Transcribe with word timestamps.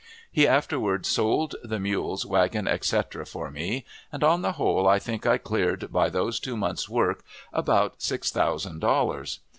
He 0.31 0.47
afterward 0.47 1.05
sold 1.05 1.57
the 1.63 1.79
mules, 1.79 2.25
wagon, 2.25 2.67
etc., 2.67 3.23
for 3.23 3.51
me, 3.51 3.85
and 4.11 4.23
on 4.23 4.41
the 4.41 4.53
whole 4.53 4.87
I 4.87 4.97
think 4.97 5.27
I 5.27 5.37
cleared, 5.37 5.91
by 5.93 6.09
those 6.09 6.39
two 6.39 6.57
months' 6.57 6.89
work, 6.89 7.23
about 7.53 8.01
six 8.01 8.31
thousand 8.31 8.79
dollars. 8.79 9.41